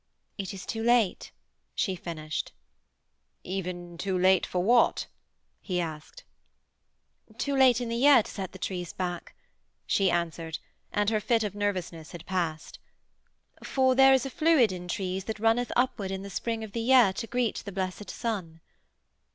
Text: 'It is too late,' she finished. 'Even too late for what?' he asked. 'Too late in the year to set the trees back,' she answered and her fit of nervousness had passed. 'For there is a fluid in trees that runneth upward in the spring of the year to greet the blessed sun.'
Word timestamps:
'It 0.39 0.51
is 0.51 0.65
too 0.65 0.81
late,' 0.81 1.29
she 1.75 1.95
finished. 1.95 2.53
'Even 3.43 3.99
too 3.99 4.17
late 4.17 4.47
for 4.47 4.57
what?' 4.63 5.05
he 5.61 5.79
asked. 5.79 6.23
'Too 7.37 7.55
late 7.55 7.79
in 7.79 7.87
the 7.87 7.95
year 7.95 8.23
to 8.23 8.31
set 8.31 8.51
the 8.51 8.57
trees 8.57 8.93
back,' 8.93 9.35
she 9.85 10.09
answered 10.09 10.57
and 10.91 11.11
her 11.11 11.19
fit 11.19 11.43
of 11.43 11.53
nervousness 11.53 12.13
had 12.13 12.25
passed. 12.25 12.79
'For 13.63 13.93
there 13.93 14.15
is 14.15 14.25
a 14.25 14.31
fluid 14.31 14.71
in 14.71 14.87
trees 14.87 15.25
that 15.25 15.37
runneth 15.37 15.71
upward 15.75 16.09
in 16.09 16.23
the 16.23 16.31
spring 16.31 16.63
of 16.63 16.71
the 16.71 16.81
year 16.81 17.13
to 17.13 17.27
greet 17.27 17.57
the 17.57 17.71
blessed 17.71 18.09
sun.' 18.09 18.59